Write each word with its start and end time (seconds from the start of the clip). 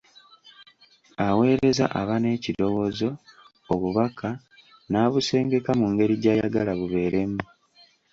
Aweereza 1.25 1.85
aba 1.99 2.15
n'ekirowoozo, 2.21 3.09
obubaka, 3.73 4.29
n'abusengeka 4.89 5.71
mu 5.79 5.85
ngeri 5.91 6.15
gy'ayagala 6.21 6.71
bubeeremu. 6.79 7.41